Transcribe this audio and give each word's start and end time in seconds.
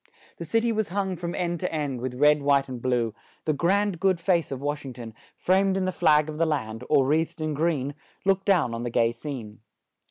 The 0.37 0.45
cit 0.45 0.63
y 0.63 0.71
was 0.71 0.87
hung 0.87 1.15
from 1.15 1.35
end 1.35 1.59
to 1.59 1.71
end, 1.71 2.01
with 2.01 2.15
red, 2.19 2.41
white 2.41 2.67
and 2.67 2.81
blue; 2.81 3.13
the 3.45 3.53
grand, 3.53 3.99
good 3.99 4.19
face 4.19 4.51
of 4.51 4.59
Wash 4.59 4.83
ing 4.83 4.93
ton, 4.93 5.13
framed 5.37 5.77
in 5.77 5.85
the 5.85 5.91
flag 5.91 6.27
of 6.27 6.39
the 6.39 6.45
land, 6.47 6.83
or 6.89 7.05
wreathed 7.05 7.39
in 7.39 7.53
green, 7.53 7.93
looked 8.25 8.45
down 8.45 8.73
on 8.73 8.81
the 8.81 8.89
gay 8.89 9.11
scene. 9.11 9.59